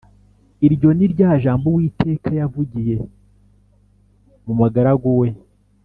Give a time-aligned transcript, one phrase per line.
[0.67, 2.95] Iryo ni rya jambo Uwiteka yavugiye
[4.45, 5.29] mu mugaragu we